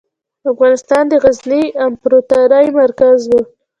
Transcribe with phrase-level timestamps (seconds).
[0.51, 3.31] افغانستان د غزني امپراتورۍ مرکز و.